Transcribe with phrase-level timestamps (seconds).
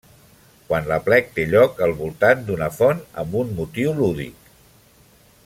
[0.69, 4.53] Quan l'aplec té lloc al voltant d'una font amb un motiu lúdic.